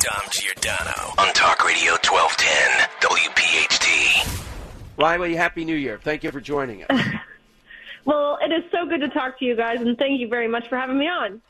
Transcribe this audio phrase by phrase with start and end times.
[0.00, 4.44] Dom Giordano on Talk Radio 1210 WPHT.
[4.96, 5.98] Riley, Happy New Year.
[6.00, 7.00] Thank you for joining us.
[8.04, 10.66] Well, it is so good to talk to you guys, and thank you very much
[10.68, 11.42] for having me on.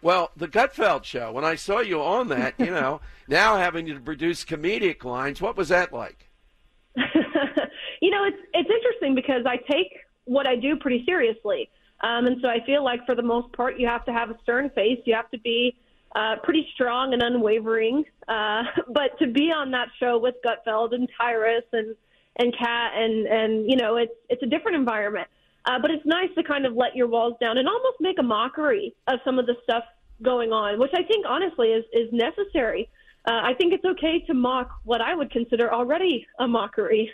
[0.00, 3.98] Well, the Gutfeld show, when I saw you on that, you know, now having to
[3.98, 6.28] produce comedic lines, what was that like?
[6.96, 9.88] you know, it's it's interesting because I take
[10.26, 11.68] what I do pretty seriously.
[12.00, 14.38] Um, and so I feel like for the most part, you have to have a
[14.40, 15.00] stern face.
[15.06, 15.74] You have to be
[16.14, 18.04] uh, pretty strong and unwavering.
[18.28, 21.94] Uh, but to be on that show with Gutfeld and Tyrus and
[22.36, 25.28] and Kat and and you know, it's it's a different environment.
[25.66, 28.22] Uh, but it's nice to kind of let your walls down and almost make a
[28.22, 29.84] mockery of some of the stuff
[30.22, 32.88] going on, which I think honestly is is necessary.
[33.26, 37.10] Uh, I think it's okay to mock what I would consider already a mockery.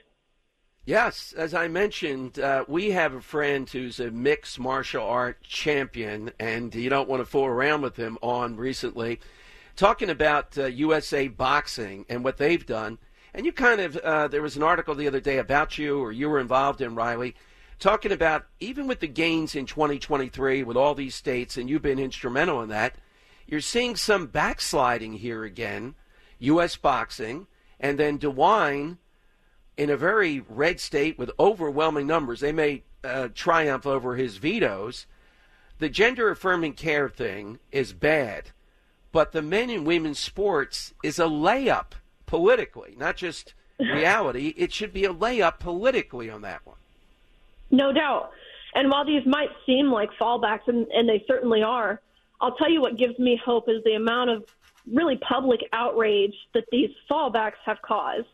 [0.87, 6.33] Yes, as I mentioned, uh, we have a friend who's a mixed martial art champion,
[6.41, 9.21] and you don't want to fool around with him on recently,
[9.77, 12.97] talking about uh, USA Boxing and what they've done.
[13.35, 16.13] And you kind of, uh, there was an article the other day about you, or
[16.13, 17.37] you were involved in, Riley,
[17.79, 21.99] talking about even with the gains in 2023 with all these states, and you've been
[21.99, 22.97] instrumental in that,
[23.47, 25.95] you're seeing some backsliding here again,
[26.39, 26.77] U.S.
[26.77, 28.97] boxing, and then DeWine
[29.81, 32.41] in a very red state with overwhelming numbers.
[32.41, 35.07] They may uh, triumph over his vetoes.
[35.79, 38.51] The gender affirming care thing is bad,
[39.11, 41.93] but the men and women's sports is a layup
[42.27, 44.53] politically, not just reality.
[44.55, 46.77] It should be a layup politically on that one.
[47.71, 48.33] No doubt.
[48.75, 52.03] And while these might seem like fallbacks, and, and they certainly are,
[52.43, 54.45] I'll tell you what gives me hope is the amount of
[54.93, 58.27] really public outrage that these fallbacks have caused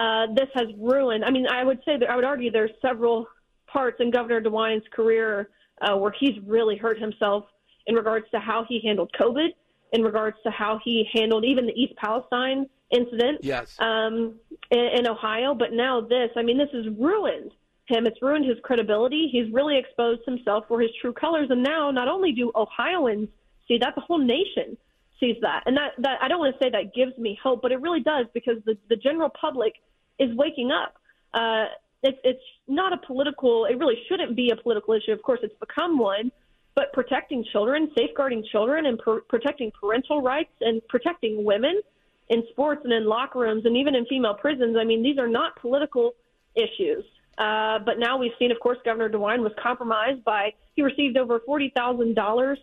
[0.00, 1.24] uh, this has ruined.
[1.24, 3.26] I mean, I would say that I would argue there's several
[3.66, 5.50] parts in Governor DeWine's career
[5.82, 7.44] uh, where he's really hurt himself
[7.86, 9.48] in regards to how he handled COVID,
[9.92, 13.76] in regards to how he handled even the East Palestine incident yes.
[13.78, 14.36] um,
[14.70, 15.54] in, in Ohio.
[15.54, 17.50] But now this, I mean, this has ruined
[17.86, 18.06] him.
[18.06, 19.28] It's ruined his credibility.
[19.30, 21.48] He's really exposed himself for his true colors.
[21.50, 23.28] And now, not only do Ohioans
[23.68, 24.78] see that, the whole nation
[25.18, 25.64] sees that.
[25.66, 28.00] And that, that I don't want to say that gives me hope, but it really
[28.00, 29.74] does because the, the general public
[30.20, 30.92] is waking up.
[31.34, 31.66] Uh,
[32.08, 35.12] it's, it's not a political, it really shouldn't be a political issue.
[35.12, 36.30] Of course, it's become one,
[36.78, 41.80] but protecting children, safeguarding children, and per- protecting parental rights and protecting women
[42.28, 44.76] in sports and in locker rooms and even in female prisons.
[44.80, 46.12] I mean, these are not political
[46.54, 47.04] issues.
[47.38, 51.40] Uh, but now we've seen, of course, Governor DeWine was compromised by he received over
[51.40, 52.58] forty thousand uh, dollars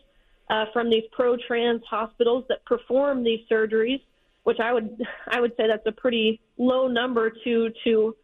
[0.74, 4.02] from these pro-trans hospitals that perform these surgeries,
[4.48, 8.16] which I would I would say that's a pretty low number to to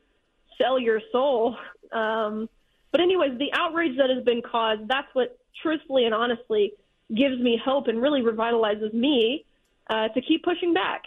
[0.58, 1.58] sell your soul.
[1.92, 2.48] Um,
[2.94, 6.72] but anyways, the outrage that has been caused, that's what truthfully and honestly
[7.14, 9.46] gives me hope and really revitalizes me
[9.90, 11.04] uh, to keep pushing back.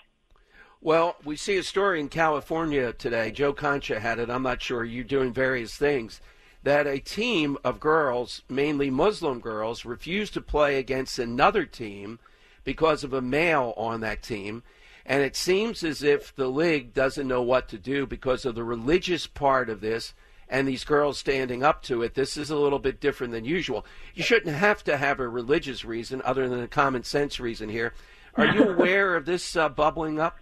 [0.82, 3.30] Well, we see a story in California today.
[3.30, 4.28] Joe Concha had it.
[4.28, 4.84] I'm not sure.
[4.84, 6.20] You're doing various things.
[6.62, 12.18] That a team of girls, mainly Muslim girls, refused to play against another team
[12.64, 14.62] because of a male on that team.
[15.08, 18.64] And it seems as if the league doesn't know what to do because of the
[18.64, 20.14] religious part of this
[20.48, 22.14] and these girls standing up to it.
[22.14, 23.86] This is a little bit different than usual.
[24.14, 27.94] You shouldn't have to have a religious reason other than a common sense reason here.
[28.34, 30.38] Are you aware of this uh, bubbling up?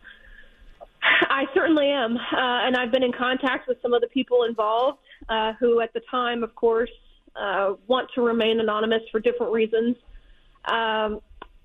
[1.03, 2.17] I certainly am.
[2.17, 4.99] Uh, and I've been in contact with some of the people involved
[5.29, 6.91] uh, who, at the time, of course,
[7.37, 9.97] uh, want to remain anonymous for different reasons.
[10.65, 11.21] Um,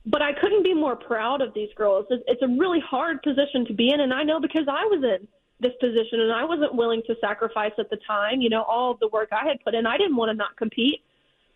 [0.10, 2.08] but I couldn't be more proud of these girls.
[2.10, 5.28] It's, a really hard position to be in, and I know because I was in
[5.60, 8.42] this position and I wasn't willing to sacrifice at the time.
[8.42, 11.04] You know, all the work I had put in, I didn't want to not compete.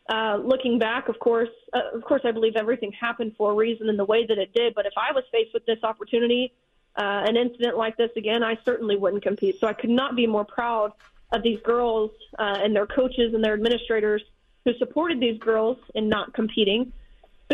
[0.08, 3.90] Uh, looking back, of course, uh, of course, I believe everything happened for a reason
[3.90, 4.76] in the way that it did.
[4.76, 6.54] But if I was faced with this opportunity,
[6.96, 9.60] uh, an incident like this again, I certainly wouldn't compete.
[9.60, 10.92] So I could not be more proud
[11.32, 14.22] of these girls uh, and their coaches and their administrators
[14.64, 16.94] who supported these girls in not competing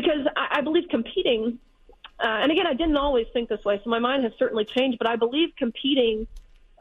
[0.01, 1.59] because I, I believe competing,
[2.19, 4.97] uh, and again, I didn't always think this way, so my mind has certainly changed,
[4.97, 6.27] but I believe competing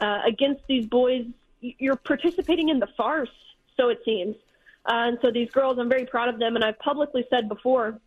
[0.00, 1.24] uh, against these boys,
[1.60, 3.30] you're participating in the farce,
[3.76, 4.36] so it seems.
[4.86, 7.98] Uh, and so these girls, I'm very proud of them, and I've publicly said before,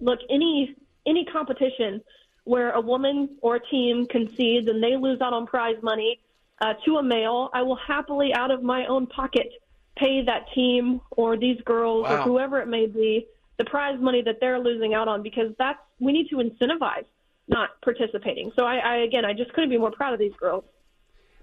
[0.00, 0.76] look, any
[1.06, 2.00] any competition
[2.44, 6.18] where a woman or a team concedes and they lose out on prize money
[6.62, 9.50] uh, to a male, I will happily, out of my own pocket,
[9.96, 12.20] pay that team or these girls Wow.
[12.20, 15.78] or whoever it may be the prize money that they're losing out on because that's
[16.00, 17.04] we need to incentivize
[17.48, 18.52] not participating.
[18.56, 20.64] So I, I again, I just couldn't be more proud of these girls.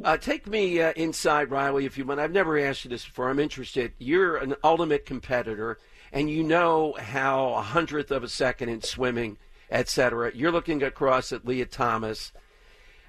[0.03, 2.19] Uh, take me uh, inside, Riley, if you want.
[2.19, 3.29] I've never asked you this before.
[3.29, 3.93] I'm interested.
[3.99, 5.77] You're an ultimate competitor,
[6.11, 9.37] and you know how a hundredth of a second in swimming,
[9.69, 10.31] etc.
[10.33, 12.31] You're looking across at Lia Thomas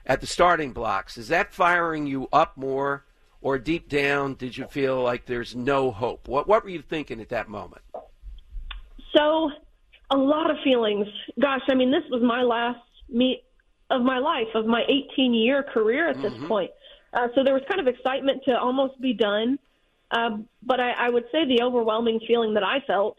[0.04, 1.16] at the starting blocks.
[1.16, 3.06] Is that firing you up more,
[3.40, 6.28] or deep down, did you feel like there's no hope?
[6.28, 7.82] What What were you thinking at that moment?
[9.14, 9.50] So,
[10.10, 11.06] a lot of feelings.
[11.40, 13.44] Gosh, I mean, this was my last meet
[13.90, 16.70] of my life, of my 18 year career at this point.
[17.12, 19.58] Uh, so there was kind of excitement to almost be done.
[20.10, 23.16] Uh, but I, I would say the overwhelming feeling that I felt,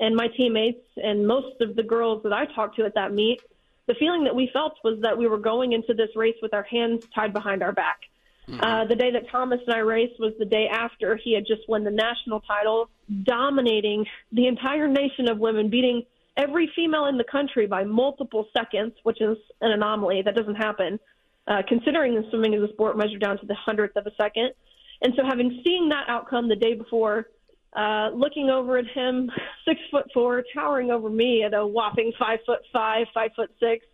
[0.00, 3.40] and my teammates and most of the girls that I talked to at that meet,
[3.86, 6.62] the feeling that we felt was that we were going into this race with our
[6.62, 8.00] hands tied behind our back.
[8.46, 11.66] Uh, the day that Thomas and I raced was the day after he had just
[11.68, 12.90] won the national title,
[13.22, 16.02] dominating the entire nation of women, beating
[16.36, 20.22] every female in the country by multiple seconds, which is an anomaly.
[20.22, 21.00] That doesn't happen,
[21.46, 24.50] uh, considering swimming is a sport measured down to the hundredth of a second.
[25.00, 27.28] And so, having seen that outcome the day before,
[27.74, 29.30] uh, looking over at him,
[29.64, 33.86] six foot four, towering over me at a whopping five foot five, five foot six,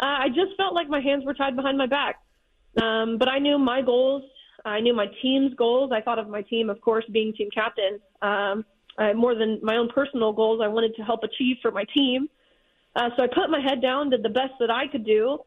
[0.00, 2.16] uh, I just felt like my hands were tied behind my back.
[2.82, 4.22] Um, but I knew my goals.
[4.64, 5.92] I knew my team's goals.
[5.94, 8.00] I thought of my team, of course, being team captain.
[8.20, 8.64] Um,
[8.98, 12.28] I, more than my own personal goals, I wanted to help achieve for my team.
[12.94, 15.38] Uh, so I put my head down, did the best that I could do,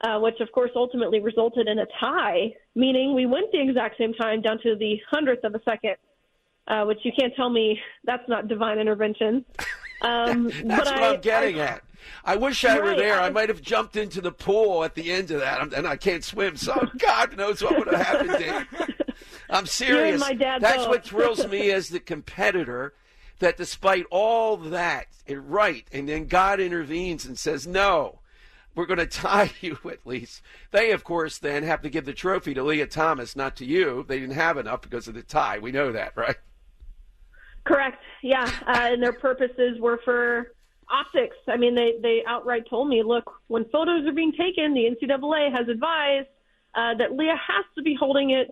[0.00, 4.14] uh, which of course ultimately resulted in a tie, meaning we went the exact same
[4.14, 5.96] time down to the hundredth of a second,
[6.66, 9.44] uh, which you can't tell me that's not divine intervention.
[10.04, 11.82] Um, That's what I, I'm getting I, at.
[12.24, 13.18] I wish I were there.
[13.20, 15.86] I, I- might have jumped into the pool at the end of that, I'm- and
[15.86, 18.38] I can't swim, so God knows what would have happened.
[18.38, 18.94] Dave.
[19.50, 20.22] I'm serious.
[20.38, 20.88] That's both.
[20.88, 22.94] what thrills me as the competitor.
[23.40, 28.20] That despite all that, it right, and then God intervenes and says, "No,
[28.76, 30.40] we're going to tie you at least."
[30.70, 34.04] They, of course, then have to give the trophy to Lia Thomas, not to you.
[34.08, 35.58] They didn't have enough because of the tie.
[35.58, 36.36] We know that, right?
[37.64, 38.02] Correct.
[38.22, 40.52] Yeah, uh, and their purposes were for
[40.90, 41.36] optics.
[41.48, 45.52] I mean, they they outright told me, look, when photos are being taken, the NCAA
[45.56, 46.28] has advised
[46.74, 48.50] uh, that Lia has to be holding it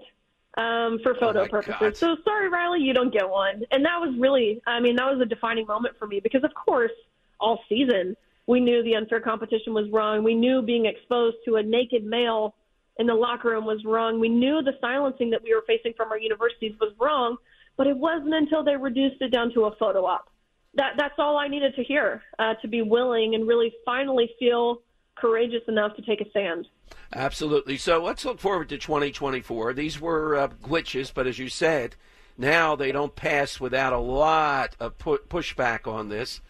[0.57, 1.77] um, for photo Oh purposes.
[1.79, 1.97] God.
[1.97, 3.65] So sorry, Riley, you don't get one.
[3.71, 6.53] And that was really, I mean, that was a defining moment for me because, of
[6.55, 6.93] course,
[7.41, 8.17] all season
[8.47, 10.25] we knew the unfair competition was wrong.
[10.25, 12.55] We knew being exposed to a naked male
[12.99, 14.21] in the locker room was wrong.
[14.21, 17.37] We knew the silencing that we were facing from our universities was wrong,
[17.77, 20.29] but it wasn't until they reduced it down to a photo op.
[20.75, 24.83] That that's all I needed to hear uh, to be willing and really finally feel
[25.15, 26.67] courageous enough to take a stand.
[27.15, 27.77] Absolutely.
[27.77, 29.75] So let's look forward to 2024.
[29.75, 31.97] These were uh, glitches, but as you said,
[32.39, 36.41] now they don't pass without a lot of pu- pushback on this.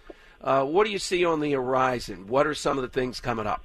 [0.41, 2.27] Uh, what do you see on the horizon?
[2.27, 3.65] What are some of the things coming up?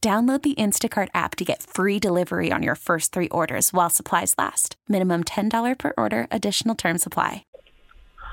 [0.00, 4.32] Download the Instacart app to get free delivery on your first three orders while supplies
[4.38, 4.76] last.
[4.88, 7.44] Minimum $10 per order, additional term supply.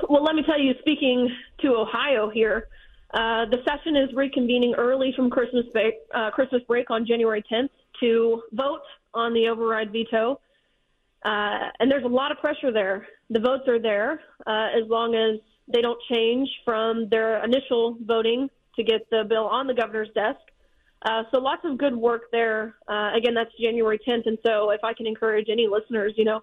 [0.07, 1.27] Well, let me tell you, speaking
[1.61, 2.67] to Ohio here,
[3.15, 7.69] uh, the session is reconvening early from Christmas break, uh, Christmas break on January 10th
[8.01, 8.81] to vote
[9.15, 10.39] on the override veto.
[11.23, 13.07] Uh, and there's a lot of pressure there.
[13.31, 15.39] The votes are there uh, as long as
[15.73, 20.41] they don't change from their initial voting to get the bill on the governor's desk.
[21.05, 22.75] Uh, so lots of good work there.
[22.87, 24.25] Uh, again, that's January 10th.
[24.25, 26.41] And so if I can encourage any listeners, you know,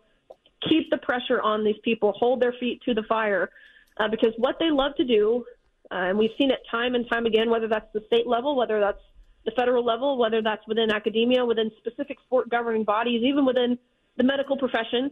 [0.69, 3.51] keep the pressure on these people, hold their feet to the fire,
[3.99, 5.45] uh, because what they love to do,
[5.91, 8.79] uh, and we've seen it time and time again, whether that's the state level, whether
[8.79, 9.03] that's
[9.45, 13.77] the federal level, whether that's within academia, within specific sport governing bodies, even within
[14.17, 15.11] the medical profession,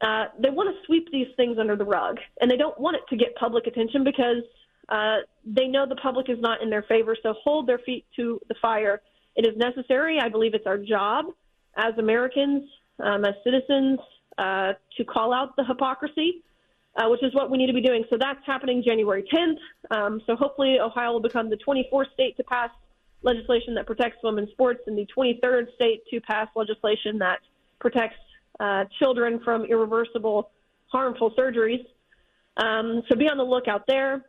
[0.00, 3.02] uh, they want to sweep these things under the rug, and they don't want it
[3.10, 4.44] to get public attention because
[4.88, 7.16] uh, they know the public is not in their favor.
[7.22, 9.00] So hold their feet to the fire.
[9.36, 10.18] It is necessary.
[10.20, 11.26] I believe it's our job
[11.76, 12.68] as Americans,
[12.98, 14.00] um, as citizens,
[14.38, 16.42] uh, to call out the hypocrisy,
[16.96, 18.04] uh, which is what we need to be doing.
[18.10, 19.96] So that's happening January 10th.
[19.96, 22.70] Um, so hopefully Ohio will become the 24th state to pass
[23.22, 27.38] legislation that protects women's sports and the 23rd state to pass legislation that
[27.78, 28.16] protects
[28.58, 30.50] uh, children from irreversible
[30.86, 31.84] harmful surgeries.
[32.56, 34.26] Um, so be on the lookout there.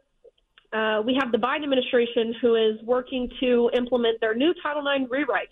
[0.74, 5.10] Uh, we have the Biden administration who is working to implement their new Title IX
[5.12, 5.50] rewrite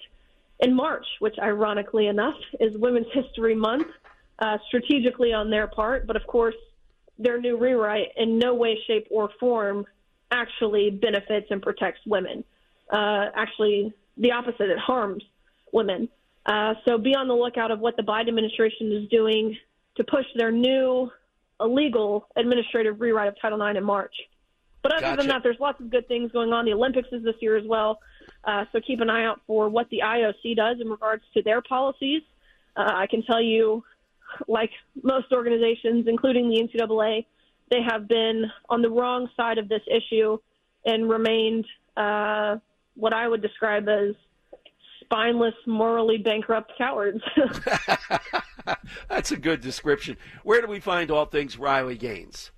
[0.60, 3.88] in March, which ironically enough is Women's History Month,
[4.40, 6.08] uh, strategically on their part.
[6.08, 6.56] But of course,
[7.18, 9.86] their new rewrite in no way, shape, or form
[10.32, 12.44] actually benefits and protects women.
[12.90, 15.24] Uh, actually, the opposite, it harms
[15.74, 16.08] women.
[16.46, 19.58] Uh, so be on the lookout of what the Biden administration is doing
[19.96, 21.12] to push their new
[21.60, 24.14] illegal administrative rewrite of Title IX in March.
[24.82, 25.18] But other Gotcha.
[25.18, 26.66] than that, there's lots of good things going on.
[26.66, 28.00] The Olympics is this year as well.
[28.44, 31.62] Uh, so keep an eye out for what the IOC does in regards to their
[31.62, 32.22] policies.
[32.76, 33.84] Uh, I can tell you,
[34.48, 34.72] like
[35.04, 37.26] most organizations, including the NCAA,
[37.70, 40.38] they have been on the wrong side of this issue
[40.86, 41.66] and remained
[41.98, 42.58] uh,
[42.96, 44.16] what I would describe as
[45.02, 47.22] spineless, morally bankrupt cowards.
[49.10, 50.18] That's a good description.
[50.44, 52.52] Where do we find all things Riley Gaines?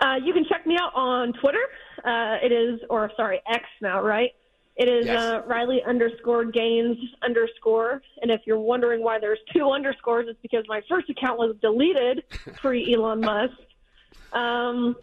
[0.00, 1.62] Uh, you can check me out on Twitter.
[2.04, 4.30] Uh, it is, or sorry, X now, right?
[4.76, 5.18] It is Yes.
[5.18, 8.02] uh, Riley underscore Gaines underscore.
[8.20, 12.24] And if you're wondering why there's two underscores, it's because my first account was deleted
[12.56, 13.54] pre Elon Musk.
[14.32, 14.96] Um,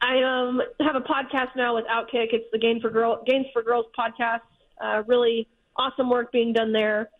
[0.00, 2.32] I um, have a podcast now with Outkick.
[2.32, 4.40] It's the Gaines for Girl Gaines for Girls podcast.
[4.82, 5.46] Uh, really
[5.76, 7.10] awesome work being done there.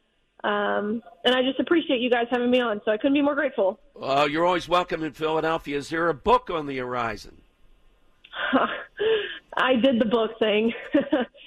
[0.45, 2.81] Um, and I just appreciate you guys having me on.
[2.85, 3.79] So I couldn't be more grateful.
[3.95, 5.79] Well, you're always welcome in Philadelphia.
[5.79, 7.41] Is there a book on the horizon?
[9.57, 10.73] I did the book thing.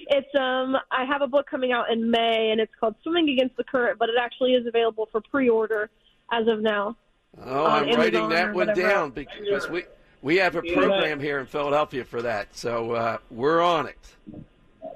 [0.07, 3.57] it's um I have a book coming out in May and it's called Swimming Against
[3.57, 5.89] the Current, but it actually is available for pre-order
[6.31, 6.95] as of now.
[7.43, 9.83] Oh, I'm writing that one down because we
[10.21, 14.43] we have a program here in Philadelphia for that, so uh, we're on it.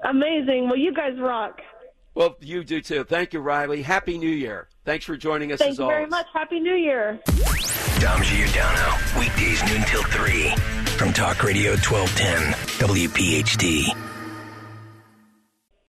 [0.04, 0.66] Amazing.
[0.66, 1.60] Well, you guys rock.
[2.14, 3.04] Well, you do too.
[3.04, 3.82] Thank you, Riley.
[3.82, 4.68] Happy New Year.
[4.84, 5.96] Thanks for joining us Thank as you always.
[5.96, 6.26] very much.
[6.32, 7.20] Happy New Year.
[8.00, 8.94] Dom Giordano.
[9.18, 10.50] Weekdays noon till 3.
[10.96, 12.52] From Talk Radio 1210.
[12.88, 14.19] WPHT.